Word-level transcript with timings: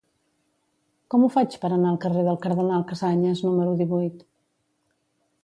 Com 1.13 1.25
ho 1.25 1.29
faig 1.35 1.57
per 1.65 1.71
anar 1.75 1.91
al 1.91 1.99
carrer 2.07 2.23
del 2.29 2.41
Cardenal 2.47 2.87
Casañas 2.93 3.45
número 3.49 3.77
divuit? 3.85 4.27